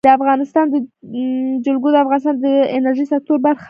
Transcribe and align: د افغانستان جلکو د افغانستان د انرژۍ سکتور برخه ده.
د 0.03 0.07
افغانستان 0.17 0.65
جلکو 1.65 1.87
د 1.93 1.97
افغانستان 2.03 2.35
د 2.45 2.47
انرژۍ 2.77 3.05
سکتور 3.13 3.37
برخه 3.45 3.55
ده. 3.55 3.59